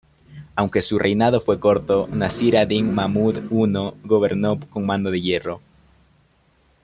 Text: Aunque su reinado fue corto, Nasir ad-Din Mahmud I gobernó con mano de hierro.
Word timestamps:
Aunque 0.55 0.81
su 0.81 0.97
reinado 0.97 1.39
fue 1.39 1.59
corto, 1.59 2.07
Nasir 2.11 2.57
ad-Din 2.57 2.91
Mahmud 2.91 3.37
I 3.51 3.97
gobernó 4.07 4.59
con 4.71 4.87
mano 4.87 5.11
de 5.11 5.21
hierro. 5.21 5.61